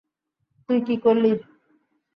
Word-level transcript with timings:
তুই 0.69 0.79
কী 0.87 0.95
করলি? 1.03 1.31